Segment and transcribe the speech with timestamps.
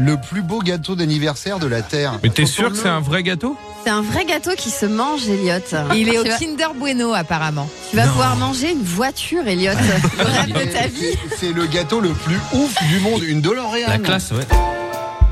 [0.00, 2.18] Le plus beau gâteau d'anniversaire de la Terre.
[2.22, 5.28] Mais t'es sûr que c'est un vrai gâteau C'est un vrai gâteau qui se mange,
[5.28, 5.60] Elliot.
[5.94, 7.68] Il est au vas- Kinder Bueno apparemment.
[7.90, 9.72] Tu vas pouvoir manger une voiture, Elliot.
[10.18, 11.00] Le rêve de ta vie.
[11.30, 13.88] C'est- C'est le gâteau le plus ouf du monde, une DeLorean.
[13.88, 14.46] La classe, ouais.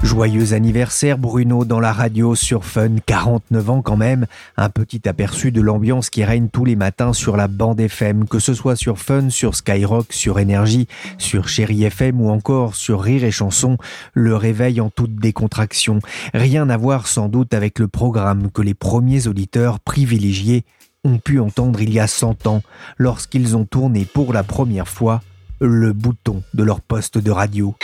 [0.02, 4.26] Joyeux anniversaire Bruno dans la radio sur Fun, 49 ans quand même.
[4.56, 8.38] Un petit aperçu de l'ambiance qui règne tous les matins sur la bande FM, que
[8.38, 10.86] ce soit sur Fun, sur Skyrock, sur Énergie,
[11.18, 13.76] sur Chéri FM ou encore sur Rire et Chanson,
[14.14, 15.98] le réveil en toute décontraction.
[16.32, 20.64] Rien à voir sans doute avec le programme que les premiers auditeurs privilégiés
[21.04, 22.62] ont pu entendre il y a 100 ans,
[22.98, 25.22] lorsqu'ils ont tourné pour la première fois
[25.60, 27.74] le bouton de leur poste de radio.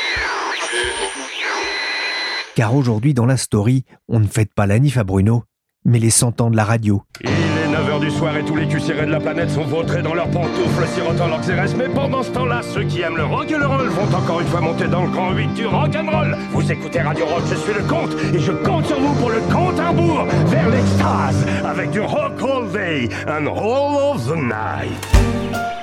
[2.54, 5.42] Car aujourd'hui, dans la story, on ne fête pas la Nif à Bruno,
[5.84, 7.02] mais les 100 ans de la radio.
[7.20, 10.14] Il est 9h du soir et tous les cuissérés de la planète sont vautrés dans
[10.14, 11.74] leurs pantoufles, sirotant leurs XRS.
[11.76, 14.46] Mais pendant ce temps-là, ceux qui aiment le rock et le roll vont encore une
[14.46, 16.36] fois monter dans le grand 8 du rock'n'roll.
[16.52, 19.40] Vous écoutez Radio Rock, je suis le comte et je compte sur vous pour le
[19.52, 25.73] compte à rebours vers l'extase avec du rock all day and all of the night.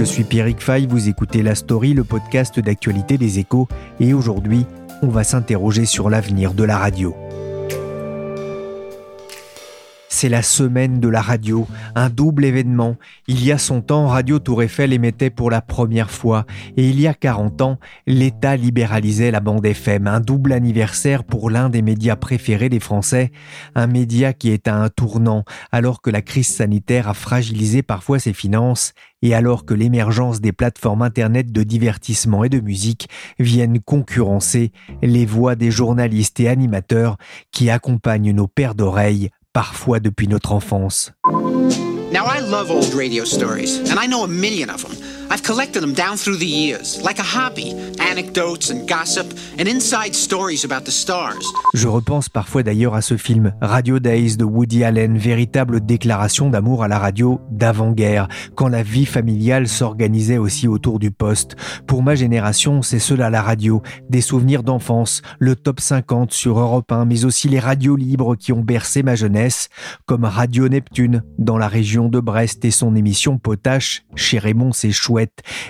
[0.00, 3.68] Je suis Pierrick Fay, vous écoutez La Story, le podcast d'actualité des échos,
[4.00, 4.64] et aujourd'hui,
[5.02, 7.14] on va s'interroger sur l'avenir de la radio.
[10.12, 12.96] C'est la semaine de la radio, un double événement.
[13.28, 17.00] Il y a 100 ans, Radio Tour Eiffel émettait pour la première fois, et il
[17.00, 21.80] y a 40 ans, l'État libéralisait la bande FM, un double anniversaire pour l'un des
[21.80, 23.30] médias préférés des Français,
[23.76, 28.18] un média qui est à un tournant, alors que la crise sanitaire a fragilisé parfois
[28.18, 33.08] ses finances, et alors que l'émergence des plateformes Internet de divertissement et de musique
[33.38, 37.16] viennent concurrencer les voix des journalistes et animateurs
[37.52, 41.12] qui accompagnent nos paires d'oreilles parfois depuis notre enfance.
[42.12, 45.09] Now, I love old radio stories, and I know a million of them.
[45.32, 50.12] I've collected them down through the years, like a hobby anecdotes and gossip, and inside
[50.12, 51.44] stories about the stars.
[51.72, 56.82] Je repense parfois d'ailleurs à ce film Radio Days de Woody Allen, véritable déclaration d'amour
[56.82, 58.26] à la radio d'avant-guerre,
[58.56, 61.54] quand la vie familiale s'organisait aussi autour du poste.
[61.86, 66.90] Pour ma génération, c'est cela la radio, des souvenirs d'enfance, le top 50 sur Europe
[66.90, 69.68] 1, mais aussi les radios libres qui ont bercé ma jeunesse,
[70.06, 74.90] comme Radio Neptune dans la région de Brest et son émission Potache chez Raymond C'est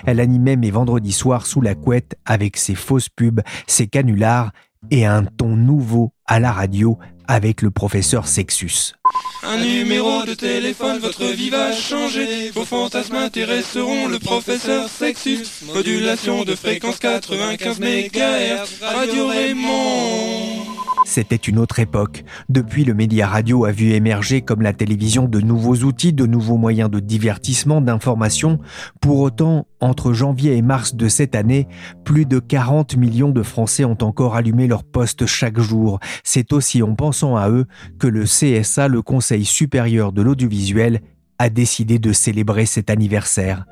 [0.05, 4.51] Elle animait mes vendredis soirs sous la couette avec ses fausses pubs, ses canulars
[4.89, 6.97] et un ton nouveau à la radio
[7.27, 8.93] avec le professeur Sexus.
[9.43, 12.51] Un numéro de téléphone, votre vie va changer.
[12.51, 15.47] Vos fantasmes intéresseront le professeur Sexus.
[15.73, 18.81] Modulation de fréquence 95 MHz.
[18.81, 20.71] Radio Raymond.
[21.05, 22.23] C'était une autre époque.
[22.47, 26.57] Depuis, le média radio a vu émerger comme la télévision de nouveaux outils, de nouveaux
[26.57, 28.59] moyens de divertissement, d'information.
[29.01, 31.67] Pour autant, entre janvier et mars de cette année,
[32.05, 35.99] plus de 40 millions de Français ont encore allumé leur poste chaque jour.
[36.23, 37.65] C'est aussi en pensant à eux
[37.99, 41.01] que le CSA, le Conseil supérieur de l'audiovisuel,
[41.37, 43.65] a décidé de célébrer cet anniversaire.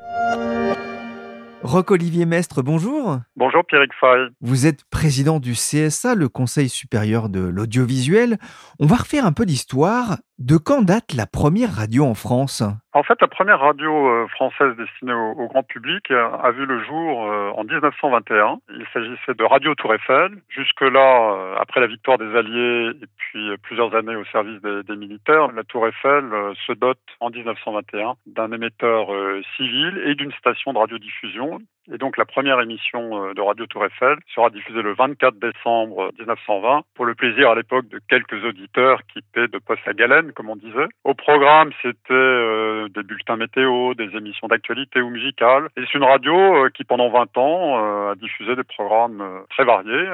[1.62, 3.20] Roc-Olivier Mestre, bonjour.
[3.36, 4.28] Bonjour Pierrick Fay.
[4.42, 8.36] Vous êtes président du CSA, le Conseil supérieur de l'audiovisuel.
[8.80, 10.18] On va refaire un peu d'histoire.
[10.40, 12.62] De quand date la première radio en France?
[12.94, 16.82] En fait, la première radio euh, française destinée au, grand public euh, a vu le
[16.82, 18.58] jour euh, en 1921.
[18.70, 20.38] Il s'agissait de Radio Tour Eiffel.
[20.48, 25.62] Jusque-là, après la victoire des Alliés et puis plusieurs années au service des, militaires, la
[25.62, 26.24] Tour Eiffel
[26.66, 29.08] se dote en 1921 d'un émetteur
[29.58, 31.58] civil et d'une station de radiodiffusion.
[31.92, 36.10] Et donc la première émission euh, de Radio Tour Eiffel sera diffusée le 24 décembre
[36.18, 40.32] 1920 pour le plaisir à l'époque de quelques auditeurs qui paient de poste à galène,
[40.32, 40.86] comme on disait.
[41.04, 45.68] Au programme, c'était euh, des bulletins météo, des émissions d'actualité ou musicales.
[45.76, 50.08] Et c'est une radio euh, qui, pendant 20 ans, a diffusé des programmes très variés,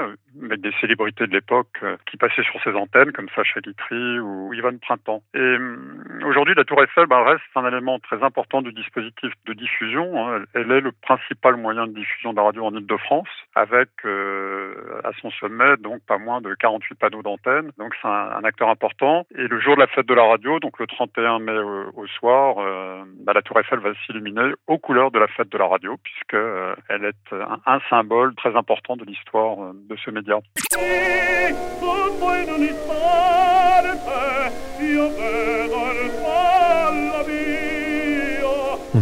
[0.44, 4.78] avec des célébrités de l'époque qui passaient sur ses antennes, comme Sacha Guitry ou Yvonne
[4.78, 5.22] Printemps.
[5.34, 9.52] Et hum, aujourd'hui, la Tour Eiffel ben, reste un élément très important du dispositif de
[9.52, 10.28] diffusion.
[10.28, 10.44] hein.
[10.54, 13.26] Elle est le principal moyen moyen de diffusion de la radio en Ile-de-France,
[13.56, 17.72] avec euh, à son sommet donc pas moins de 48 panneaux d'antenne.
[17.76, 19.26] Donc c'est un, acteur important.
[19.36, 21.58] Et le jour de la fête de la radio, donc le 31 mai
[21.96, 25.58] au, soir, euh, bah, la Tour Eiffel va s'illuminer aux couleurs de la fête de
[25.58, 27.34] la radio, puisque euh, elle est
[27.66, 30.38] un, symbole très important de l'histoire de ce média.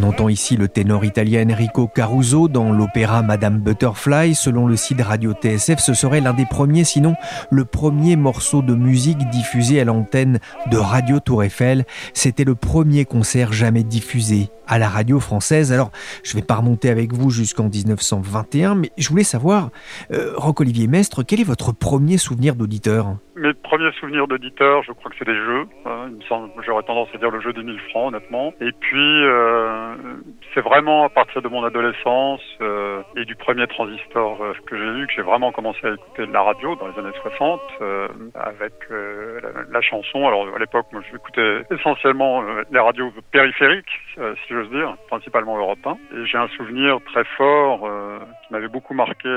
[0.04, 4.34] Entend ici le ténor italien Enrico Caruso dans l'opéra Madame Butterfly.
[4.34, 7.14] Selon le site radio TSF, ce serait l'un des premiers, sinon
[7.50, 10.38] le premier morceau de musique diffusé à l'antenne
[10.70, 11.84] de Radio Tour Eiffel.
[12.12, 15.72] C'était le premier concert jamais diffusé à la radio française.
[15.72, 15.90] Alors,
[16.22, 19.70] je ne vais pas remonter avec vous jusqu'en 1921, mais je voulais savoir,
[20.12, 23.16] euh, Roc-Olivier Mestre, quel est votre premier souvenir d'auditeur?
[23.36, 25.66] Mes premiers souvenirs d'auditeur, je crois que c'est des jeux.
[25.86, 26.10] Hein,
[26.64, 28.54] j'aurais tendance à dire le jeu des 1000 francs, honnêtement.
[28.60, 29.96] Et puis, euh,
[30.54, 35.00] c'est vraiment à partir de mon adolescence euh, et du premier transistor euh, que j'ai
[35.00, 38.08] eu que j'ai vraiment commencé à écouter de la radio dans les années 60 euh,
[38.34, 38.72] avec
[39.70, 40.26] la, chanson.
[40.26, 44.00] Alors à l'époque, moi, j'écoutais essentiellement les radios périphériques,
[44.54, 45.98] j'ose dire, principalement européens.
[46.14, 47.88] Et j'ai un souvenir très fort
[48.46, 49.28] qui m'avait beaucoup marqué.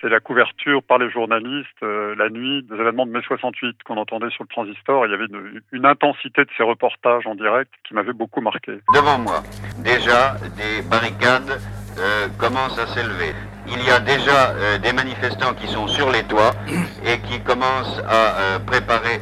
[0.00, 4.30] c'est la couverture par les journalistes la nuit des événements de mai 68 qu'on entendait
[4.30, 5.06] sur le transistor.
[5.06, 8.78] Il y avait une, une intensité de ces reportages en direct qui m'avait beaucoup marqué.
[8.94, 9.42] Devant moi,
[9.84, 11.60] déjà des barricades
[11.98, 13.34] euh, commencent à s'élever.
[13.66, 16.52] Il y a déjà euh, des manifestants qui sont sur les toits
[17.04, 19.20] et qui commencent à euh, préparer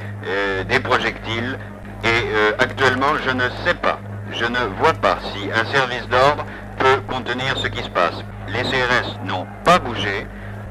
[0.68, 1.58] des projectiles.
[2.04, 3.98] Et actuellement, je ne sais pas,
[4.32, 6.44] je ne vois pas si un service d'ordre
[6.78, 8.24] peut contenir ce qui se passe.
[8.48, 10.26] Les CRS n'ont pas bougé.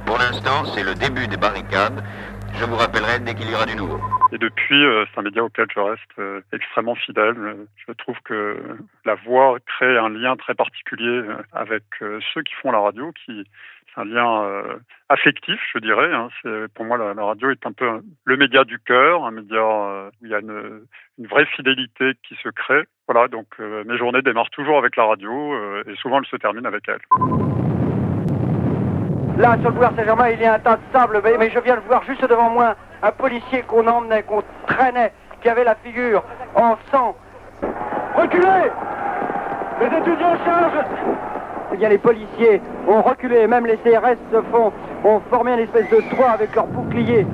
[0.06, 2.04] Pour l'instant, c'est le début des barricades.
[2.54, 4.00] Je vous rappellerai dès qu'il y aura du nouveau.
[4.32, 7.68] Et depuis, euh, c'est un média auquel je reste euh, extrêmement fidèle.
[7.88, 8.58] Je trouve que
[9.06, 13.46] la voix crée un lien très particulier euh, avec ceux qui font la radio, qui
[13.98, 14.64] un lien
[15.10, 16.14] affectif, je dirais.
[16.14, 16.30] Hein.
[16.76, 20.30] Pour moi la, radio est un peu le média du cœur, un média où il
[20.30, 20.86] y a une,
[21.20, 22.84] vraie fidélité qui se crée.
[23.08, 25.56] Voilà, donc mes journées démarrent toujours avec la radio
[25.88, 27.02] et souvent elles se terminent avec elle.
[29.38, 31.76] Là, sur le boulevard Saint-Germain, il y a un tas de sable, mais, je viens
[31.76, 36.24] de voir juste devant moi un policier qu'on emmenait, qu'on traînait, qui avait la figure
[36.56, 37.16] en sang.
[38.16, 38.72] Reculez
[39.80, 41.37] Les étudiants chargent
[41.78, 44.72] Bien, les policiers ont reculé, même les CRS se font,
[45.04, 47.28] ont formé une espèce de toit avec leurs boucliers.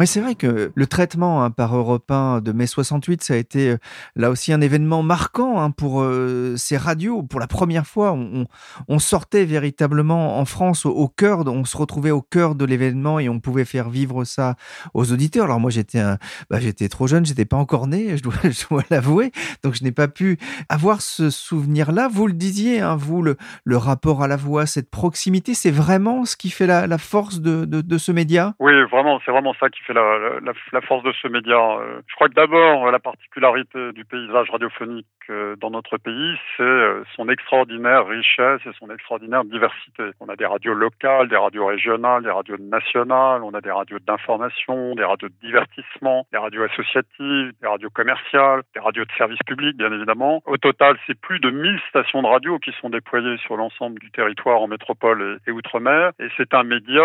[0.00, 3.36] Mais c'est vrai que le traitement hein, par Europe 1 de mai 68, ça a
[3.36, 3.76] été euh,
[4.16, 7.22] là aussi un événement marquant hein, pour euh, ces radios.
[7.22, 12.22] Pour la première fois, on, sortait véritablement en France au, cœur, on se retrouvait au
[12.22, 14.54] cœur de l'événement et on pouvait faire vivre ça
[14.94, 15.44] aux auditeurs.
[15.44, 16.02] Alors moi, j'étais
[16.48, 16.58] bah,
[16.90, 19.32] trop jeune, j'étais pas encore né, je dois, l'avouer,
[19.62, 20.38] donc je n'ai pas pu
[20.70, 22.08] avoir ce souvenir-là.
[22.10, 23.36] Vous le disiez, hein, vous, le,
[23.76, 27.98] rapport à la voix, cette proximité, c'est vraiment ce qui fait la, force de, de
[27.98, 28.54] ce média?
[28.60, 30.40] Oui, vraiment, c'est vraiment ça qui fait la,
[30.72, 31.56] la, force de ce média.
[31.56, 36.62] Euh, je crois que d'abord, la particularité du paysage radiophonique euh, dans notre pays, c'est
[36.62, 40.02] euh, son extraordinaire richesse et son extraordinaire diversité.
[40.20, 43.98] On a des radios locales, des radios régionales, des radios nationales, on a des radios
[44.00, 49.40] d'information, des radios de divertissement, des radios associatives, des radios commerciales, des radios de service
[49.46, 50.42] public, bien évidemment.
[50.46, 54.10] Au total, c'est plus de 1000 stations de radio qui sont déployées sur l'ensemble du
[54.10, 56.12] territoire en métropole et, outre-mer.
[56.18, 57.00] Et c'est un média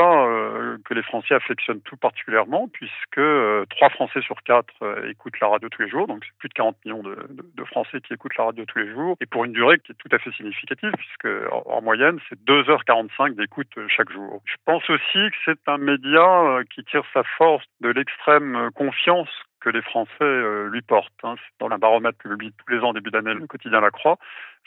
[0.85, 5.48] que les Français affectionnent tout particulièrement puisque euh, trois Français sur quatre euh, écoutent la
[5.48, 8.46] radio tous les jours, donc c'est plus de 40 millions de, Français qui écoutent la
[8.46, 11.27] radio tous les jours, et pour une durée qui est tout à fait significative, puisque
[11.51, 14.41] en, moyenne c'est 2h45 d'écoute euh, chaque jour.
[14.46, 19.29] Je pense aussi que c'est un média qui tire sa force de l'extrême confiance
[19.65, 21.12] que les Français lui portent.
[21.24, 21.36] Hein.
[21.60, 24.19] Dans un baromètre publié tous les ans début d'année, le quotidien La Croix,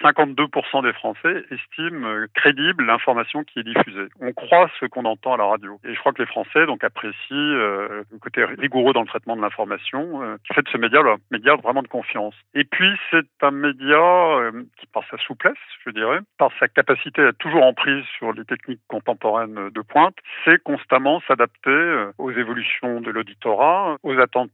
[0.03, 4.09] 52% des Français estiment euh, crédible l'information qui est diffusée.
[4.21, 5.79] On croit ce qu'on entend à la radio.
[5.85, 9.37] Et je crois que les Français donc apprécient euh, le côté rigoureux dans le traitement
[9.37, 12.35] de l'information, euh, qui fait de ce média un média vraiment de confiance.
[12.55, 17.23] Et puis c'est un média euh, qui, par sa souplesse, je dirais, par sa capacité
[17.23, 23.01] à toujours en prise sur les techniques contemporaines de pointe, sait constamment s'adapter aux évolutions
[23.01, 24.51] de l'auditorat, aux attentes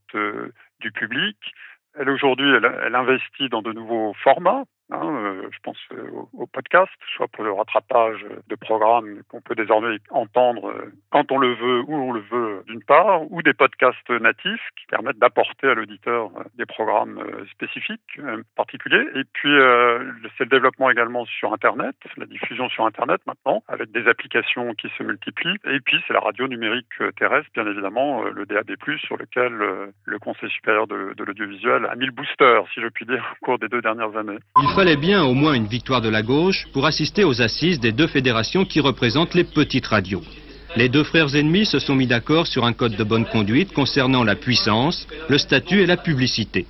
[0.81, 1.37] du public.
[1.99, 6.47] Elle aujourd'hui, elle, elle, investit dans de nouveaux formats Hein, euh, je pense euh, au,
[6.47, 11.55] podcast, soit pour le rattrapage de programmes qu'on peut désormais entendre euh, quand on le
[11.55, 15.75] veut, où on le veut d'une part, ou des podcasts natifs qui permettent d'apporter à
[15.75, 18.21] l'auditeur des programmes spécifiques,
[18.57, 19.07] particuliers.
[19.15, 19.51] Et puis
[20.37, 24.89] c'est le développement également sur Internet, la diffusion sur Internet maintenant, avec des applications qui
[24.99, 25.57] se multiplient.
[25.65, 26.87] Et puis c'est la radio numérique
[27.17, 29.53] terrestre, bien évidemment, le DAB+, sur lequel
[30.05, 33.45] le Conseil supérieur de, de l'audiovisuel a mis le booster, si je puis dire, au
[33.45, 34.39] cours des deux dernières années
[34.75, 38.09] fallait bien au moins une victoire de la gauche pour assister aux assises des deux
[38.09, 40.23] fédérations qui représentent les petites radios.
[40.75, 44.25] Les deux frères ennemis se sont mis d'accord sur un code de bonne conduite concernant
[44.25, 46.67] la puissance, le statut et la publicité.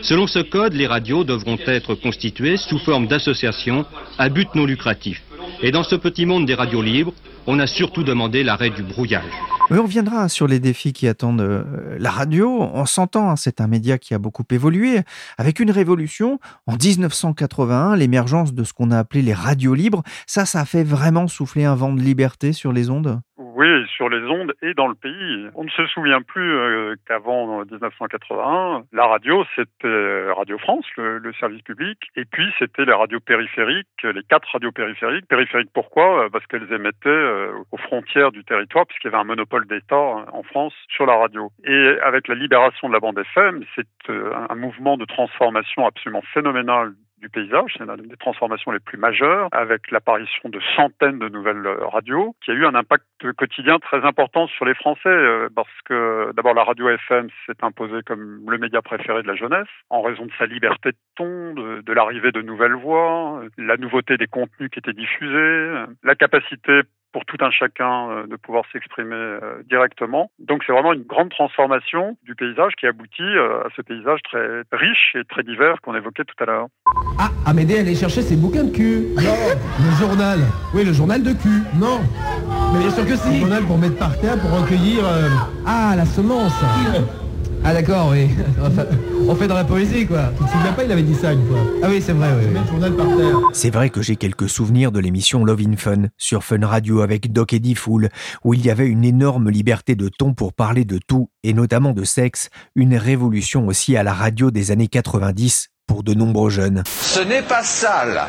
[0.00, 3.84] Selon ce code, les radios devront être constituées sous forme d'associations
[4.16, 5.22] à but non lucratif.
[5.60, 7.12] Et dans ce petit monde des radios libres,
[7.46, 9.24] on a surtout demandé l'arrêt du brouillage.
[9.70, 12.68] on reviendra sur les défis qui attendent euh, la radio.
[12.72, 15.00] On s'entend, hein, c'est un média qui a beaucoup évolué.
[15.38, 20.46] Avec une révolution, en 1981, l'émergence de ce qu'on a appelé les radios libres, ça,
[20.46, 23.20] ça a fait vraiment souffler un vent de liberté sur les ondes?
[23.42, 25.48] Oui, sur les ondes et dans le pays.
[25.54, 31.62] On ne se souvient plus euh, qu'avant 1981, la radio, c'était Radio France, le, service
[31.62, 35.26] public, et puis c'était les radios périphériques, les quatre radios périphériques.
[35.26, 36.28] Périphériques pourquoi?
[36.30, 40.26] Parce qu'elles émettaient euh, aux frontières du territoire, puisqu'il y avait un monopole d'État hein,
[40.32, 41.50] en France sur la radio.
[41.64, 46.22] Et avec la libération de la bande FM, c'est euh, un mouvement de transformation absolument
[46.32, 47.74] phénoménal du paysage.
[47.78, 52.34] C'est une des transformations les plus majeures, avec l'apparition de centaines de nouvelles euh, radios,
[52.44, 53.06] qui a eu un impact
[53.38, 58.02] quotidien très important sur les Français, euh, parce que d'abord la radio FM s'est imposée
[58.04, 61.80] comme le média préféré de la jeunesse, en raison de sa liberté de ton, de,
[61.80, 67.24] de l'arrivée de nouvelles voix, la nouveauté des contenus qui étaient diffusés, la capacité pour
[67.24, 70.30] tout un chacun euh, de pouvoir s'exprimer euh, directement.
[70.38, 74.62] Donc c'est vraiment une grande transformation du paysage qui aboutit euh, à ce paysage très
[74.72, 76.66] riche et très divers qu'on évoquait tout à l'heure.
[77.18, 79.08] Ah, Amédée, allez chercher ses bouquins de cul.
[79.16, 79.36] Non,
[79.78, 80.38] le journal.
[80.74, 81.62] Oui, le journal de cul.
[81.74, 82.00] Non.
[82.72, 83.34] Mais bien sûr que si.
[83.34, 85.04] Le journal pour mettre par terre, pour recueillir...
[85.66, 86.64] Ah, la semence.
[87.64, 88.28] Ah d'accord, oui.
[89.28, 90.32] On fait dans la poésie, quoi.
[90.36, 91.58] Tu te souviens pas, il avait dit ça une fois.
[91.82, 92.60] Ah oui, c'est vrai, oui.
[92.68, 93.38] journal par terre.
[93.52, 97.32] C'est vrai que j'ai quelques souvenirs de l'émission Love in Fun sur Fun Radio avec
[97.32, 98.08] Doc Eddie Fool,
[98.44, 101.92] où il y avait une énorme liberté de ton pour parler de tout, et notamment
[101.92, 106.82] de sexe, une révolution aussi à la radio des années 90 pour de nombreux jeunes.
[106.86, 108.22] Ce n'est pas sale.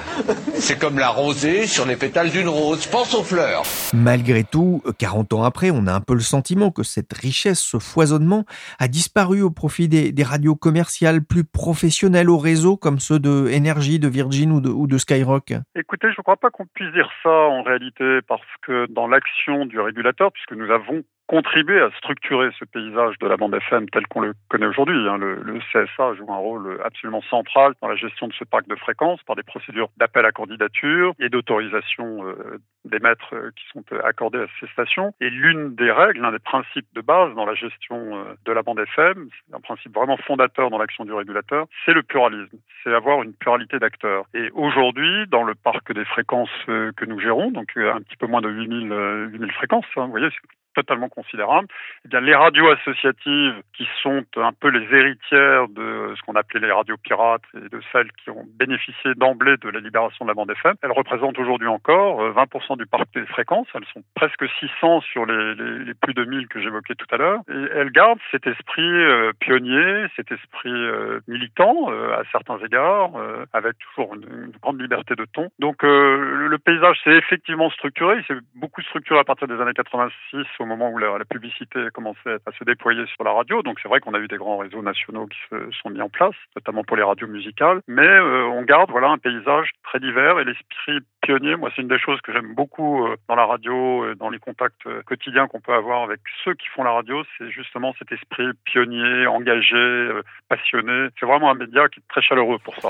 [0.53, 2.85] C'est comme la rosée sur les pétales d'une rose.
[2.87, 3.63] Pense aux fleurs.
[3.93, 7.79] Malgré tout, 40 ans après, on a un peu le sentiment que cette richesse, ce
[7.79, 8.43] foisonnement,
[8.79, 13.97] a disparu au profit des, radios commerciales plus professionnelles au réseau, comme ceux de Energy,
[13.97, 15.53] de Virgin ou de, ou de Skyrock.
[15.75, 19.65] Écoutez, je ne crois pas qu'on puisse dire ça en réalité, parce que dans l'action
[19.65, 24.05] du régulateur, puisque nous avons contribué à structurer ce paysage de la bande FM tel
[24.07, 25.07] qu'on le connaît aujourd'hui.
[25.07, 25.17] Hein.
[25.17, 29.23] Le, CSA joue un rôle absolument central dans la gestion de ce parc de fréquences
[29.23, 34.39] par des procédures d'appel à candidature et d'autorisation euh, des maîtres euh, qui sont accordés
[34.39, 35.13] à ces stations.
[35.21, 38.61] Et l'une des règles, l'un des principes de base dans la gestion euh, de la
[38.61, 42.57] bande FM, un principe vraiment fondateur dans l'action du régulateur, c'est le pluralisme.
[42.83, 44.25] C'est avoir une pluralité d'acteurs.
[44.33, 48.41] Et aujourd'hui, dans le parc des fréquences que nous gérons, donc un petit peu moins
[48.41, 48.89] de 8000,
[49.31, 50.29] 8000 fréquences, hein, vous voyez,
[50.73, 51.67] totalement considérable.
[52.05, 56.59] Eh bien, les radios associatives, qui sont un peu les héritières de ce qu'on appelait
[56.59, 60.33] les radios pirates et de celles qui ont bénéficié d'emblée de la libération de la
[60.33, 63.67] bande FM, elles représentent aujourd'hui encore 20% euh, du parc des fréquences.
[63.73, 67.41] Elles sont presque 600 sur les, plus de 1000 que j'évoquais tout à l'heure.
[67.47, 73.11] Elles gardent cet esprit euh, pionnier, cet esprit euh, militant à certains égards,
[73.53, 75.49] avec toujours une, grande liberté de ton.
[75.59, 78.17] Donc, le paysage s'est effectivement structuré.
[78.19, 82.37] Il s'est beaucoup structuré à partir des années 86 au moment où la, publicité commençait
[82.45, 83.61] à se déployer sur la radio.
[83.61, 86.09] Donc c'est vrai qu'on a eu des grands réseaux nationaux qui se sont mis en
[86.09, 87.81] place, notamment pour les radios musicales.
[87.87, 91.55] Mais euh, on garde voilà un paysage très divers et l'esprit pionnier.
[91.55, 94.39] Moi, c'est une des choses que j'aime beaucoup euh, dans la radio, et dans les
[94.39, 97.23] contacts euh, quotidiens qu'on peut avoir avec ceux qui font la radio.
[97.37, 100.09] C'est justement cet esprit pionnier, engagé,
[100.49, 101.09] passionné.
[101.19, 102.89] C'est vraiment un média qui est très chaleureux pour ça.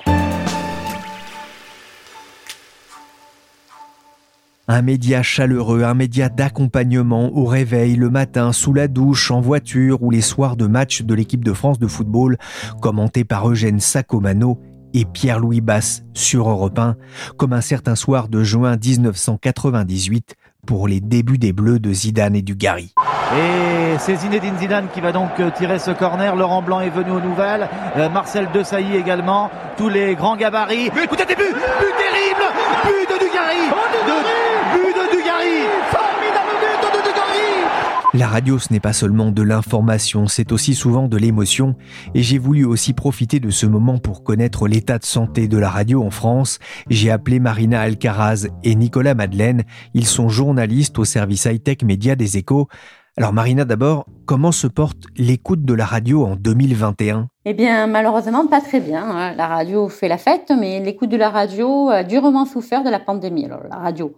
[4.69, 10.01] Un média chaleureux, un média d'accompagnement au réveil, le matin, sous la douche, en voiture
[10.01, 12.37] ou les soirs de match de l'équipe de France de football,
[12.81, 14.61] commenté par Eugène Sacomano
[14.93, 16.95] et Pierre-Louis Basse sur Europe 1,
[17.35, 22.41] comme un certain soir de juin 1998 pour les débuts des Bleus de Zidane et
[22.41, 22.93] du Gary.
[23.35, 26.35] Et c'est Zinedine Zidane qui va donc tirer ce corner.
[26.35, 27.67] Laurent Blanc est venu aux nouvelles.
[27.97, 29.49] Euh, Marcel Desailly également.
[29.77, 30.89] Tous les grands gabarits.
[30.91, 31.33] But, but terrible
[32.83, 33.73] But de Dugarry
[38.13, 41.75] La radio, ce n'est pas seulement de l'information, c'est aussi souvent de l'émotion,
[42.13, 45.71] et j'ai voulu aussi profiter de ce moment pour connaître l'état de santé de la
[45.71, 46.59] radio en France.
[46.91, 49.63] J'ai appelé Marina Alcaraz et Nicolas Madeleine,
[49.95, 52.67] ils sont journalistes au service high-tech média des échos.
[53.15, 58.47] Alors Marina d'abord, comment se porte l'écoute de la radio en 2021 Eh bien malheureusement
[58.47, 59.03] pas très bien.
[59.03, 59.35] Hein.
[59.35, 62.99] La radio fait la fête, mais l'écoute de la radio a durement souffert de la
[62.99, 63.45] pandémie.
[63.45, 64.15] Alors la radio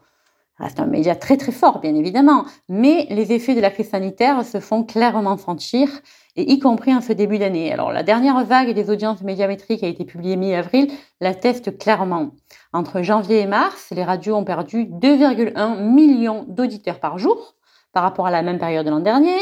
[0.60, 4.46] reste un média très très fort, bien évidemment, mais les effets de la crise sanitaire
[4.46, 5.90] se font clairement sentir
[6.38, 7.74] et y compris en ce début d'année.
[7.74, 12.32] Alors la dernière vague des audiences médiamétriques a été publiée mi-avril, l'atteste clairement.
[12.72, 17.56] Entre janvier et mars, les radios ont perdu 2,1 millions d'auditeurs par jour
[17.96, 19.38] par rapport à la même période de l'an dernier,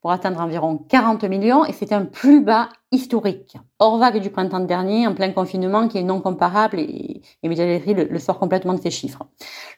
[0.00, 3.56] pour atteindre environ 40 millions, et c'est un plus bas historique.
[3.80, 8.04] Hors vague du printemps dernier, en plein confinement, qui est non comparable, et, et le,
[8.04, 9.24] le sort complètement de ces chiffres.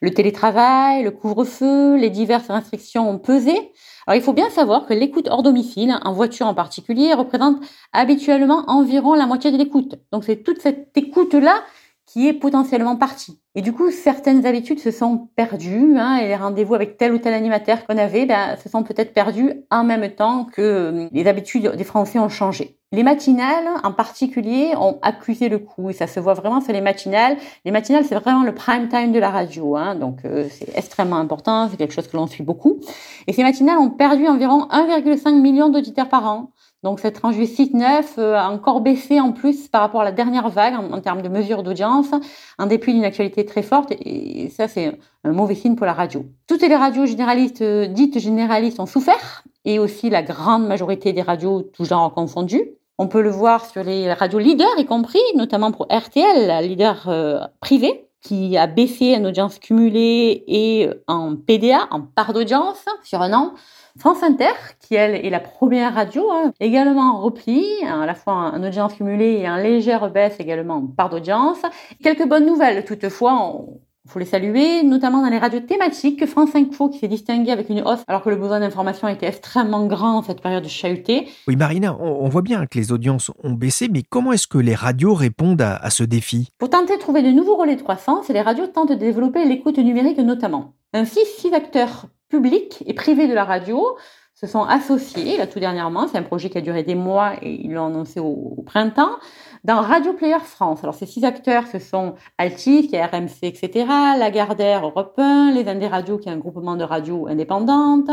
[0.02, 3.73] Le télétravail, le couvre-feu, les diverses restrictions ont pesé,
[4.06, 7.56] alors il faut bien savoir que l'écoute hors domicile, en voiture en particulier, représente
[7.94, 9.94] habituellement environ la moitié de l'écoute.
[10.12, 11.62] Donc c'est toute cette écoute-là
[12.04, 13.40] qui est potentiellement partie.
[13.58, 17.18] Et du coup, certaines habitudes se sont perdues, hein, et les rendez-vous avec tel ou
[17.18, 21.26] tel animateur qu'on avait ben, se sont peut-être perdus en même temps que euh, les
[21.26, 22.78] habitudes des Français ont changé.
[22.92, 26.80] Les matinales, en particulier, ont accusé le coup, et ça se voit vraiment sur les
[26.80, 27.36] matinales.
[27.64, 31.16] Les matinales, c'est vraiment le prime time de la radio, hein, donc euh, c'est extrêmement
[31.16, 32.78] important, c'est quelque chose que l'on suit beaucoup.
[33.26, 36.52] Et ces matinales ont perdu environ 1,5 million d'auditeurs par an.
[36.85, 40.04] Donc cette tranche du site neuf euh, a encore baissé en plus par rapport à
[40.04, 42.08] la dernière vague en, termes de mesures d'audience,
[42.56, 46.25] en dépit d'une actualité très forte, et ça c'est un mauvais signe pour la radio.
[46.47, 51.23] Toutes les radios généralistes, euh, dites généralistes, ont souffert, et aussi la grande majorité des
[51.23, 52.70] radios, tout genre confondues.
[52.97, 57.40] On peut le voir sur les radios leaders, y compris, notamment pour RTL, leader euh,
[57.61, 63.32] privée, qui a baissé en audience cumulée et en PDA, en part d'audience, sur un
[63.32, 63.54] an.
[63.98, 68.62] France Inter, qui elle est la première radio, hein, également repli, à la fois en
[68.62, 71.58] audience cumulée et en légère baisse également en part d'audience.
[72.02, 73.64] Quelques bonnes nouvelles toutefois,
[74.04, 77.70] il faut les saluer, notamment dans les radios thématiques, France Info qui s'est distingué avec
[77.70, 81.26] une hausse alors que le besoin d'information était extrêmement grand en cette période chahutée.
[81.48, 84.76] Oui Marina, on, voit bien que les audiences ont baissé, mais comment est-ce que les
[84.76, 86.50] radios répondent à, à ce défi?
[86.58, 89.78] Pour tenter de trouver de nouveaux relais de croissance, les radios tentent de développer l'écoute
[89.78, 90.74] numérique notamment.
[90.94, 93.97] Ainsi, six acteurs publics et privés de la radio
[94.40, 97.61] se sont associés, là tout dernièrement, c'est un projet qui a duré des mois et
[97.64, 99.16] ils l'ont annoncé au, printemps,
[99.64, 100.78] dans Radio Player France.
[100.85, 105.66] Alors ces six acteurs, ce sont Altis, qui est RMC, etc., Lagardère, Europe 1, Les
[105.66, 108.11] Indes Radio, qui est un groupement de radios indépendantes,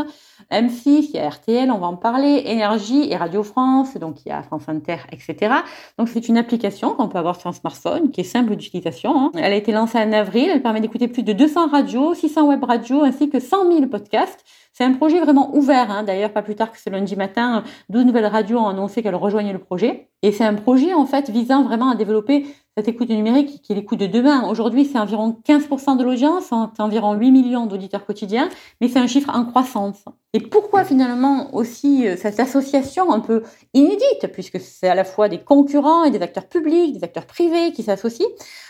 [0.50, 4.32] M6, qui est RTL, on va en parler, Énergie et Radio France, donc il y
[4.32, 5.54] a France Inter, etc.
[5.96, 9.16] Donc c'est une application qu'on peut avoir sur un smartphone, qui est simple d'utilisation.
[9.16, 9.30] Hein.
[9.36, 12.64] Elle a été lancée en avril, elle permet d'écouter plus de 200 radios, 600 web
[12.64, 14.44] radios, ainsi que 100 000 podcasts
[14.76, 15.90] c'est un projet vraiment ouvert.
[15.90, 16.02] Hein.
[16.02, 19.54] D'ailleurs, pas plus tard que ce lundi matin, 12 nouvelles radios ont annoncé qu'elles rejoignaient
[19.54, 20.10] le projet.
[20.20, 22.44] Et c'est un projet en fait visant vraiment à développer
[22.78, 24.46] cette écoute numérique qui est l'écoute de demain.
[24.50, 26.70] Aujourd'hui, c'est environ 15% de l'audience, hein.
[26.76, 28.50] c'est environ 8 millions d'auditeurs quotidiens,
[28.82, 30.04] mais c'est un chiffre en croissance.
[30.34, 35.30] Et pourquoi finalement aussi euh, cette association un peu inédite, puisque c'est à la fois
[35.30, 38.26] des concurrents et des acteurs publics, des acteurs privés qui s'associent?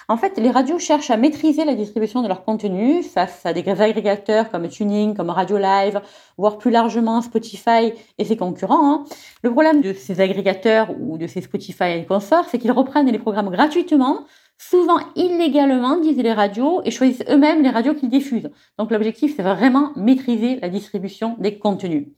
[0.09, 3.69] En fait, les radios cherchent à maîtriser la distribution de leur contenu face à des
[3.69, 6.01] agrégateurs comme Tuning, comme Radio Live,
[6.38, 8.92] voire plus largement Spotify et ses concurrents.
[8.92, 9.05] Hein.
[9.42, 13.19] Le problème de ces agrégateurs ou de ces Spotify et consorts, c'est qu'ils reprennent les
[13.19, 13.95] programmes gratuitement
[14.59, 18.50] souvent illégalement, disent les radios, et choisissent eux-mêmes les radios qu'ils diffusent.
[18.78, 22.09] Donc l'objectif, c'est vraiment maîtriser la distribution des contenus.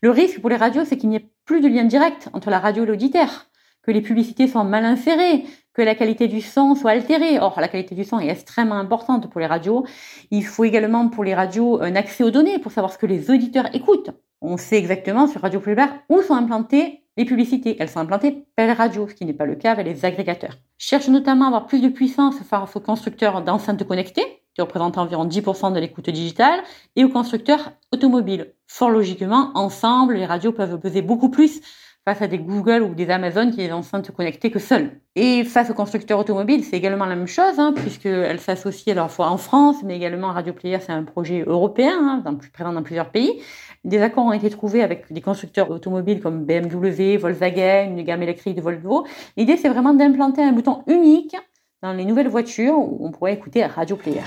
[0.00, 2.58] Le risque pour les radios, c'est qu'il n'y ait plus de lien direct entre la
[2.58, 3.46] radio et l'auditeur,
[3.82, 7.38] que les publicités soient mal insérées, que la qualité du son soit altérée.
[7.38, 9.86] Or, la qualité du son est extrêmement importante pour les radios.
[10.30, 13.30] Il faut également pour les radios un accès aux données pour savoir ce que les
[13.30, 14.10] auditeurs écoutent.
[14.40, 18.66] On sait exactement sur Radio Pulbar où sont implantées les publicités, elles sont implantées par
[18.66, 20.56] les radios, ce qui n'est pas le cas avec les agrégateurs.
[20.78, 25.26] Cherche notamment à avoir plus de puissance face aux constructeurs d'enceintes connectées, qui représentent environ
[25.26, 26.60] 10% de l'écoute digitale,
[26.96, 28.54] et aux constructeurs automobiles.
[28.66, 31.60] Fort logiquement, ensemble, les radios peuvent peser beaucoup plus
[32.04, 34.90] face à des Google ou des Amazon qui ont enceintes connectées que seules.
[35.14, 39.08] Et face aux constructeurs automobiles, c'est également la même chose, hein, puisqu'elles s'associent à la
[39.08, 43.10] fois en France, mais également Radio Player, c'est un projet européen, hein, présent dans plusieurs
[43.10, 43.40] pays.
[43.84, 48.56] Des accords ont été trouvés avec des constructeurs automobiles comme BMW, Volkswagen, une gamme électrique
[48.56, 49.06] de Volvo.
[49.36, 51.36] L'idée, c'est vraiment d'implanter un bouton unique
[51.82, 54.22] dans les nouvelles voitures où on pourrait écouter Radio Player.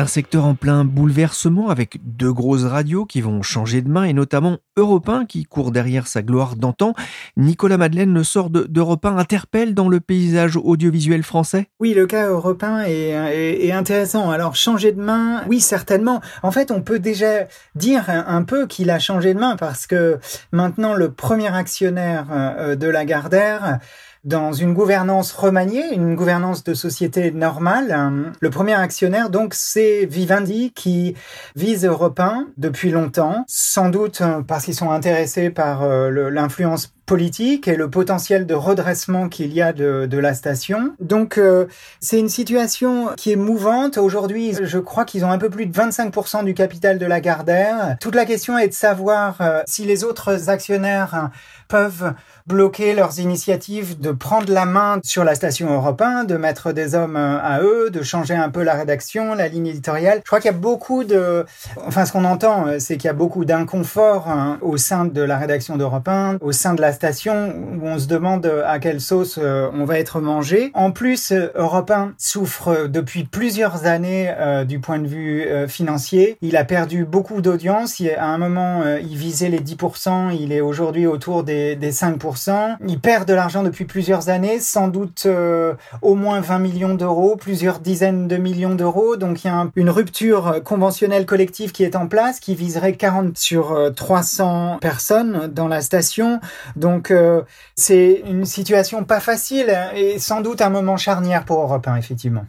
[0.00, 4.14] Un secteur en plein bouleversement avec deux grosses radios qui vont changer de main et
[4.14, 6.94] notamment Europe 1 qui court derrière sa gloire d'antan.
[7.36, 11.68] Nicolas Madeleine, le sort d'Europe 1 interpelle dans le paysage audiovisuel français?
[11.80, 14.30] Oui, le cas Europe 1 est, intéressant.
[14.30, 16.22] Alors changer de main, oui certainement.
[16.42, 20.18] En fait, on peut déjà dire un peu qu'il a changé de main parce que
[20.50, 23.78] maintenant le premier actionnaire euh, de la Gardère
[24.24, 28.32] dans une gouvernance remaniée, une gouvernance de société normale.
[28.40, 31.14] Le premier actionnaire, donc, c'est Vivendi qui
[31.56, 37.66] vise Europe 1 depuis longtemps, sans doute parce qu'ils sont intéressés par euh, l'influence politique
[37.66, 40.94] et le potentiel de redressement qu'il y a de, la station.
[41.00, 41.66] Donc euh,
[41.98, 43.98] c'est une situation qui est mouvante.
[43.98, 47.96] Aujourd'hui, je crois qu'ils ont un peu plus de 25% du capital de la Gardère.
[48.00, 51.30] Toute la question est de savoir euh, si les autres actionnaires
[51.70, 52.12] peuvent
[52.46, 56.96] bloquer leurs initiatives de prendre la main sur la station Europe 1, de mettre des
[56.96, 60.18] hommes euh, à eux, de changer un peu la rédaction, la ligne éditoriale.
[60.24, 61.46] Je crois qu'il y a beaucoup de...
[61.86, 65.22] Enfin, ce qu'on entend, euh, c'est qu'il y a beaucoup d'inconfort hein, au sein de
[65.22, 68.80] la rédaction d'Europe 1, au sein de la station, où on se demande euh, à
[68.80, 70.72] quelle sauce on va être mangé.
[70.74, 74.34] En plus, Europe 1 souffre depuis plusieurs années
[74.66, 76.36] du point de vue financier.
[76.42, 78.02] Il a perdu beaucoup d'audience.
[78.18, 82.76] À un moment, il visait les 10%, il est aujourd'hui autour des, des 5%.
[82.86, 87.36] Il perd de l'argent depuis plusieurs années, sans doute euh, au moins 20 millions d'euros,
[87.36, 89.16] plusieurs dizaines de millions d'euros.
[89.16, 93.36] Donc il y a une rupture conventionnelle collective qui est en place, qui viserait 40
[93.36, 96.40] sur 300 euh, personnes dans la station.
[96.76, 97.42] Donc euh,
[97.76, 102.44] c'est une situation pas facile et sans doute un moment charnière pour Europe 1, effectivement.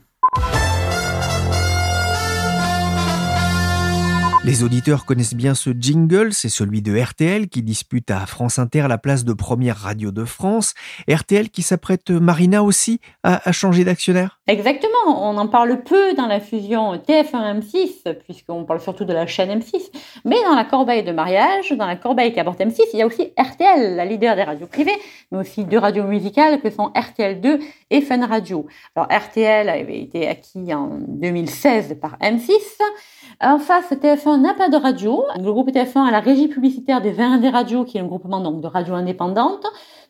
[4.43, 8.87] Les auditeurs connaissent bien ce jingle, c'est celui de RTL qui dispute à France Inter
[8.89, 10.73] la place de première radio de France.
[11.07, 14.40] RTL qui s'apprête, Marina aussi, à, changer d'actionnaire?
[14.51, 19.49] Exactement, on en parle peu dans la fusion TF1-M6, puisqu'on parle surtout de la chaîne
[19.57, 19.91] M6,
[20.25, 23.07] mais dans la corbeille de mariage, dans la corbeille qui apporte M6, il y a
[23.07, 24.97] aussi RTL, la leader des radios privées,
[25.31, 27.61] mais aussi deux radios musicales que sont RTL2
[27.91, 28.67] et Fun Radio.
[28.93, 32.51] Alors RTL avait été acquis en 2016 par M6,
[33.39, 35.23] en face, TF1 n'a pas de radio.
[35.37, 38.41] Le groupe TF1 a la régie publicitaire des 20 des radios, qui est un groupement
[38.41, 39.65] donc de radios indépendantes.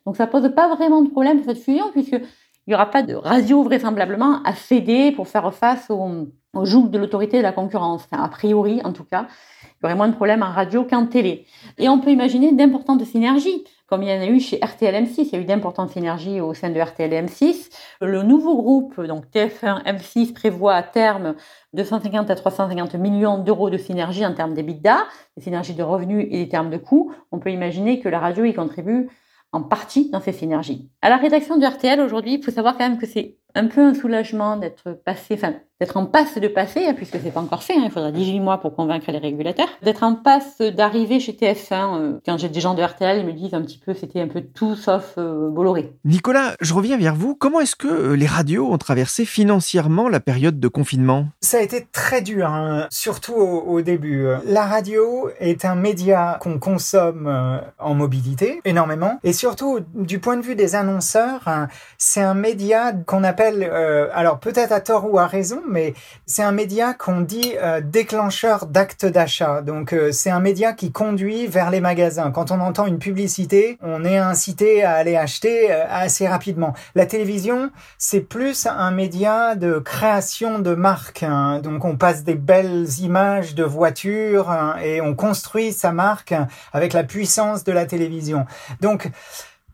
[0.07, 2.19] Donc ça pose pas vraiment de problème pour cette fusion, puisque
[2.67, 6.27] il n'y aura pas de radio vraisemblablement à céder pour faire face au,
[6.63, 8.07] joug de l'autorité de la concurrence.
[8.11, 9.27] a priori, en tout cas,
[9.63, 11.45] il y aurait moins de problèmes en radio qu'en télé.
[11.77, 15.15] Et on peut imaginer d'importantes synergies comme il y en a eu chez RTL-M6.
[15.17, 17.69] Il y a eu d'importantes synergies au sein de RTL-M6.
[17.99, 21.35] Le nouveau groupe, donc TF1-M6, prévoit à terme
[21.73, 24.99] 250 à 350 millions d'euros de synergies en termes d'EBITDA,
[25.35, 27.11] des synergies de revenus et des termes de coûts.
[27.33, 29.09] On peut imaginer que la radio y contribue
[29.51, 30.89] en partie dans ces synergies.
[31.01, 33.81] À la rédaction de RTL aujourd'hui, il faut savoir quand même que c'est un peu
[33.81, 37.63] un soulagement d'être passé, enfin, d'être en passe de passer, hein, puisque c'est pas encore
[37.63, 41.31] fait, hein, il faudra 18 mois pour convaincre les régulateurs, d'être en passe d'arriver chez
[41.31, 41.73] TF1.
[41.73, 44.27] Euh, quand j'ai des gens de RTL, ils me disent un petit peu, c'était un
[44.27, 45.95] peu tout sauf euh, Bolloré.
[46.05, 47.33] Nicolas, je reviens vers vous.
[47.33, 51.25] Comment est-ce que euh, les radios ont traversé financièrement la période de confinement?
[51.41, 54.27] Ça a été très dur, hein, surtout au, début.
[54.45, 60.43] La radio est un média qu'on consomme en mobilité énormément, et surtout du point de
[60.43, 65.19] vue des annonceurs, hein, c'est un média qu'on appelle euh, alors peut-être à tort ou
[65.19, 65.93] à raison, mais
[66.25, 69.61] c'est un média qu'on dit euh, déclencheur d'actes d'achat.
[69.61, 72.31] Donc euh, c'est un média qui conduit vers les magasins.
[72.31, 76.73] Quand on entend une publicité, on est incité à aller acheter assez rapidement.
[76.95, 81.23] La télévision, c'est plus un média de création de marque.
[81.23, 81.59] Hein.
[81.59, 86.33] Donc on passe des belles images de voitures hein, et on construit sa marque
[86.73, 88.45] avec la puissance de la télévision.
[88.81, 89.09] Donc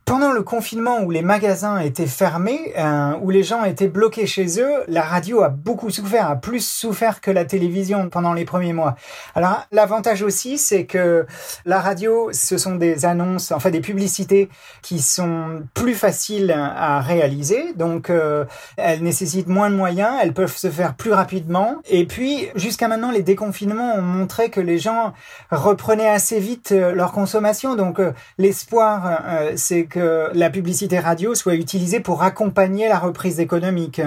[0.08, 4.62] pendant le confinement où les magasins étaient fermés, euh, où les gens étaient bloqués chez
[4.62, 8.72] eux, la radio a beaucoup souffert, a plus souffert que la télévision pendant les premiers
[8.72, 8.96] mois.
[9.36, 11.26] Alors l'avantage aussi, c'est que
[11.66, 14.48] la radio, ce sont des annonces, enfin des publicités
[14.82, 18.46] qui sont plus faciles à réaliser, donc euh,
[18.78, 21.82] elles nécessitent moins de moyens, elles peuvent se faire plus rapidement.
[21.90, 25.12] Et puis jusqu'à maintenant, les déconfinements ont montré que les gens
[25.52, 28.00] reprenaient assez vite euh, leur consommation, donc
[28.38, 29.22] l'espoir,
[29.58, 29.97] c'est que
[30.34, 34.02] la publicité radio soit utilisée pour accompagner la reprise économique.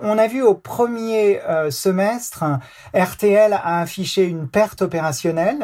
[0.00, 2.44] On a vu au premier euh, semestre,
[2.94, 5.58] RTL a affiché une perte opérationnelle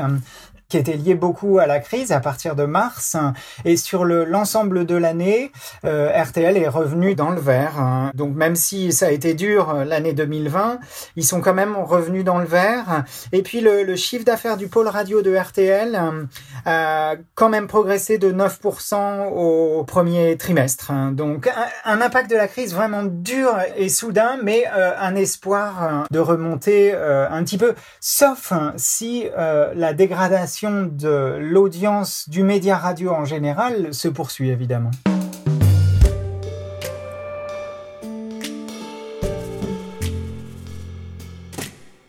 [0.69, 3.17] qui était lié beaucoup à la crise à partir de mars.
[3.65, 5.53] Et sur le l'ensemble de l'année,
[5.85, 7.81] euh, RTL est revenu dans le vert.
[7.81, 8.11] Hein.
[8.15, 10.79] Donc même si ça a été dur euh, l'année 2020,
[11.17, 13.05] ils sont quand même revenus dans le vert.
[13.33, 16.25] Et puis le, chiffre d'affaires du pôle radio de RTL euh,
[16.67, 20.91] a quand même progressé de 9% au premier trimestre.
[20.91, 21.13] Hein.
[21.13, 21.51] Donc
[21.85, 27.43] un, impact de la crise vraiment dur et soudain, mais un espoir de remonter un
[27.43, 34.49] petit peu, sauf si la dégradation de l'audience du média radio en général se poursuit
[34.49, 34.91] évidemment.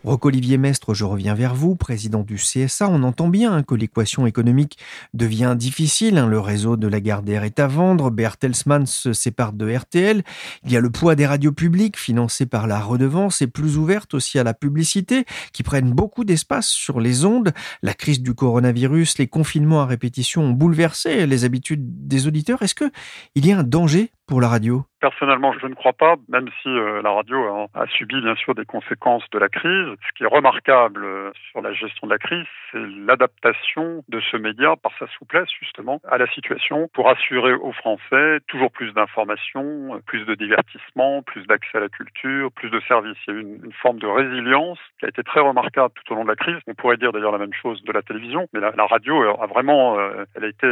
[0.08, 2.88] Roc-Olivier Mestre, je reviens vers vous, président du CSA.
[2.88, 4.78] On entend bien que l'équation économique
[5.14, 6.18] devient difficile.
[6.18, 6.28] Hein.
[6.28, 8.10] Le réseau de la Gardère est à vendre.
[8.10, 10.24] Bertelsmann se sépare de RTL.
[10.64, 14.14] Il y a le poids des radios publiques financées par la redevance et plus ouvertes
[14.14, 17.52] aussi à la publicité qui prennent beaucoup d'espace sur les ondes.
[17.84, 22.62] La crise du coronavirus, les confinements à répétition ont bouleversé les habitudes des auditeurs.
[22.62, 22.90] Est-ce que
[23.36, 24.84] il y a un danger pour la radio?
[25.00, 28.56] Personnellement, je ne crois pas, même si euh, la radio a, a, subi bien sûr
[28.56, 29.88] des conséquences de la crise.
[30.08, 34.38] Ce qui est remarquable euh, sur la gestion de la crise, c'est l'adaptation de ce
[34.38, 39.96] média par sa souplesse justement à la situation pour assurer aux Français toujours plus d'informations,
[39.96, 43.18] euh, plus de divertissement, plus d'accès à la culture, plus de services.
[43.28, 46.16] Il y a une, une, forme de résilience qui a été très remarquable tout au
[46.16, 46.58] long de la crise.
[46.66, 49.98] On pourrait dire d'ailleurs la même chose de la télévision, mais la, radio a vraiment,
[50.36, 50.68] elle a été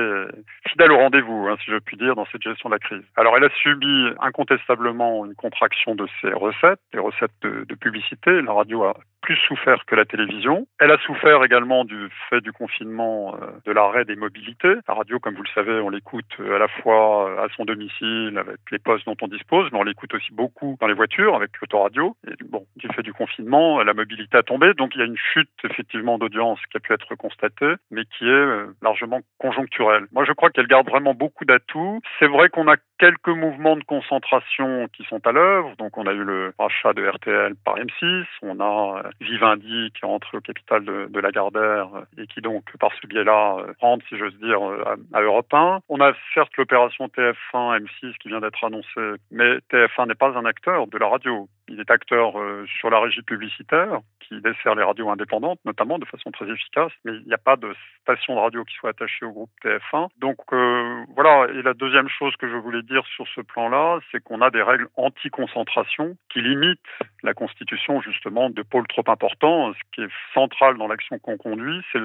[0.68, 3.04] fidèle au rendez-vous, hein, si je puis dire, dans cette gestion de la crise.
[3.16, 8.42] Alors a subi incontestablement une contraction de ses recettes, les recettes de publicité.
[8.42, 10.68] La radio a plus souffert que la télévision.
[10.80, 14.76] Elle a souffert également du fait du confinement, euh, de l'arrêt des mobilités.
[14.88, 18.60] La radio, comme vous le savez, on l'écoute à la fois à son domicile, avec
[18.72, 22.16] les postes dont on dispose, mais on l'écoute aussi beaucoup dans les voitures, avec l'autoradio.
[22.28, 25.18] Et bon, du fait du confinement, la mobilité a tombé, donc il y a une
[25.18, 30.06] chute effectivement d'audience qui a pu être constatée, mais qui est euh, largement conjoncturelle.
[30.12, 32.00] Moi, je crois qu'elle garde vraiment beaucoup d'atouts.
[32.20, 35.76] C'est vrai qu'on a quelques mouvements de concentration qui sont à l'œuvre.
[35.78, 40.06] Donc, on a eu le rachat de RTL par M6, on a euh, Vivendi qui
[40.06, 44.18] rentré au capital de, de Lagardère et qui donc, par ce biais-là, euh, rentre, si
[44.18, 45.80] j'ose dire, euh, à, à Europe 1.
[45.90, 50.46] On a certes l'opération TF1 M6 qui vient d'être annoncée, mais TF1 n'est pas un
[50.46, 51.48] acteur de la radio.
[51.68, 56.06] Il est acteur euh, sur la régie publicitaire qui dessert les radios indépendantes, notamment de
[56.06, 59.26] façon très efficace, mais il n'y a pas de station de radio qui soit attachée
[59.26, 60.08] au groupe TF1.
[60.20, 64.24] Donc euh, voilà, et la deuxième chose que je voulais dire sur ce plan-là, c'est
[64.24, 66.80] qu'on a des règles anti-concentration qui limitent
[67.24, 69.74] la constitution justement de pôles trop importants.
[69.74, 72.00] Ce qui est central dans l'action qu'on conduit, c'est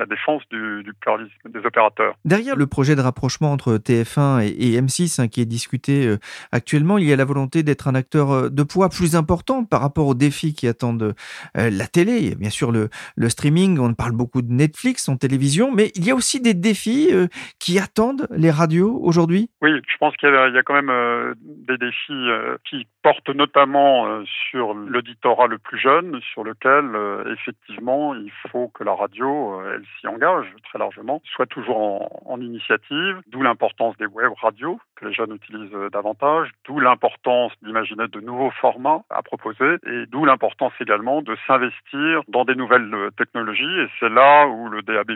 [0.00, 2.16] la défense du, du, pluralisme des opérateurs.
[2.24, 6.18] Derrière le projet de rapprochement entre TF1 et, et M6 hein, qui est discuté euh,
[6.52, 9.80] actuellement, il y a la volonté d'être un acteur euh, de poids plus important par
[9.80, 11.14] rapport aux défis qui attendent
[11.56, 12.34] euh, la télé.
[12.34, 16.10] Bien sûr, le, le, streaming, on parle beaucoup de Netflix en télévision, mais il y
[16.10, 17.26] a aussi des défis euh,
[17.58, 19.50] qui attendent les radios aujourd'hui?
[19.60, 22.28] Oui, je pense qu'il y, y, a quand même des défis
[22.68, 26.84] qui portent notamment sur l'auditorat le plus jeune, sur lequel
[27.32, 32.40] effectivement il faut que la radio, elle s'y engage très largement, soit toujours en, en
[32.40, 38.20] initiative, d'où l'importance des web radios que les jeunes utilisent davantage, d'où l'importance d'imaginer de
[38.20, 43.88] nouveaux formats à proposer et d'où l'importance également de s'investir dans des nouvelles technologies et
[43.98, 45.12] c'est là où le DAB+,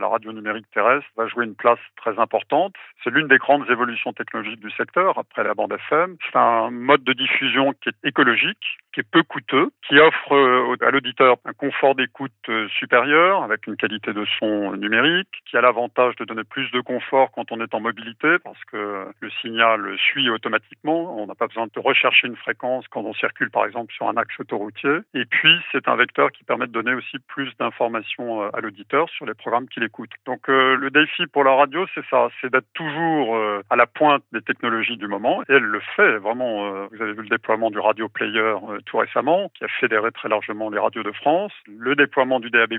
[0.00, 2.74] la radio numérique terrestre, va jouer une place très importante.
[3.02, 6.16] C'est l'une des grandes évolutions technologiques du secteur après la bande FM.
[6.26, 10.90] C'est un mode de diffusion qui est écologique, qui est peu coûteux, qui offre à
[10.90, 12.32] l'auditeur un confort d'écoute
[12.78, 17.30] supérieur avec une qualité de son numérique, qui a l'avantage de donner plus de confort
[17.30, 21.20] quand on est en mobilité parce que le signal suit automatiquement.
[21.22, 24.16] On n'a pas besoin de rechercher une fréquence quand on circule par exemple sur un
[24.16, 24.98] axe autoroutier.
[25.14, 29.26] Et puis c'est un vecteur qui permet de donner aussi plus d'informations à l'auditeur sur
[29.26, 30.10] les programmes qu'il écoute.
[30.26, 33.86] Donc euh, le défi pour la radio, c'est ça, c'est d'être toujours euh, à la
[33.86, 35.42] pointe des technologies du moment.
[35.42, 36.66] Et elle le fait vraiment.
[36.66, 38.54] Euh, vous avez vu le déploiement du radio player
[38.86, 41.52] tout récemment, qui a fédéré très largement les radios de France.
[41.66, 42.74] Le déploiement du DAB+,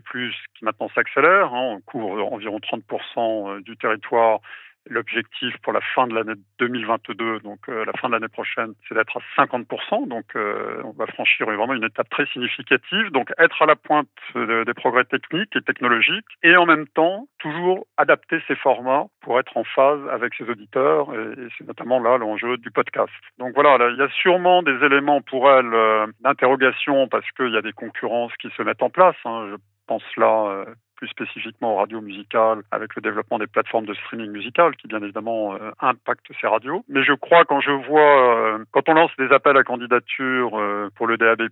[0.56, 4.39] qui maintenant s'accélère, hein, on couvre environ 30% du territoire
[4.89, 8.96] L'objectif pour la fin de l'année 2022, donc euh, la fin de l'année prochaine, c'est
[8.96, 10.08] d'être à 50%.
[10.08, 13.12] Donc euh, on va franchir vraiment une étape très significative.
[13.12, 17.28] Donc être à la pointe de, des progrès techniques et technologiques et en même temps
[17.39, 21.13] toujours adapter ses formats pour être en phase avec ses auditeurs.
[21.13, 23.13] Et, c'est notamment là l'enjeu du podcast.
[23.38, 27.52] Donc voilà, là, il y a sûrement des éléments pour elle euh, d'interrogation parce qu'il
[27.52, 29.18] y a des concurrences qui se mettent en place.
[29.26, 29.58] Hein.
[29.89, 30.65] Pense là euh,
[30.99, 35.02] plus spécifiquement aux radios musicales, avec le développement des plateformes de streaming musical qui bien
[35.02, 36.84] évidemment euh, impactent ces radios.
[36.89, 40.89] Mais je crois quand je vois, euh, quand on lance des appels à candidature euh,
[40.95, 41.43] pour le DAB+,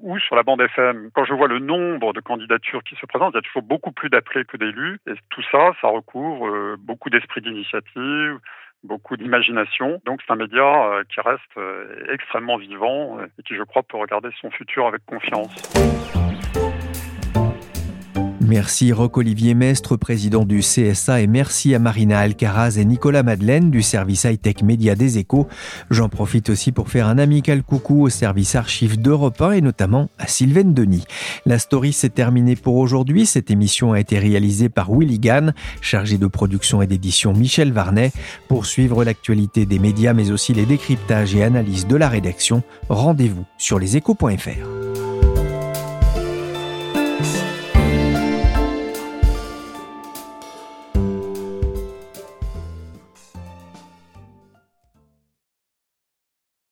[0.00, 3.32] ou sur la bande FM, quand je vois le nombre de candidatures qui se présentent,
[3.34, 7.10] il y a toujours beaucoup plus d'appelés que d'élus, et tout ça, ça recouvre beaucoup
[7.10, 8.38] d'esprit d'initiative,
[8.82, 10.02] beaucoup d'imagination.
[10.04, 14.50] Donc c'est un média qui reste extrêmement vivant et qui, je crois, peut regarder son
[14.50, 16.19] futur avec confiance.
[18.50, 23.80] Merci Roc-Olivier Mestre, président du CSA, et merci à Marina Alcaraz et Nicolas Madeleine du
[23.80, 25.46] service high-tech média des échos.
[25.88, 30.10] J'en profite aussi pour faire un amical coucou au service archives d'Europe 1 et notamment
[30.18, 31.04] à Sylvaine Denis.
[31.46, 33.24] La story s'est terminée pour aujourd'hui.
[33.24, 38.10] Cette émission a été réalisée par Willy Gann, chargé de production et d'édition Michel Varnet.
[38.48, 43.44] Pour suivre l'actualité des médias mais aussi les décryptages et analyses de la rédaction, rendez-vous
[43.58, 45.09] sur leséchos.fr.